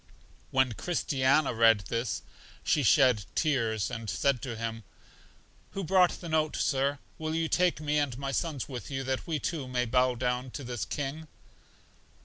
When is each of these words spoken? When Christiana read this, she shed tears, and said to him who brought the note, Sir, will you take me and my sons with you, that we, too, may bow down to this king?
When 0.49 0.71
Christiana 0.73 1.53
read 1.53 1.81
this, 1.81 2.23
she 2.63 2.81
shed 2.81 3.25
tears, 3.35 3.91
and 3.91 4.09
said 4.09 4.41
to 4.41 4.55
him 4.55 4.83
who 5.73 5.83
brought 5.83 6.19
the 6.21 6.27
note, 6.27 6.55
Sir, 6.55 6.97
will 7.19 7.35
you 7.35 7.47
take 7.47 7.79
me 7.79 7.99
and 7.99 8.17
my 8.17 8.31
sons 8.31 8.67
with 8.67 8.89
you, 8.89 9.03
that 9.03 9.27
we, 9.27 9.37
too, 9.37 9.67
may 9.67 9.85
bow 9.85 10.15
down 10.15 10.49
to 10.57 10.63
this 10.63 10.85
king? 10.85 11.27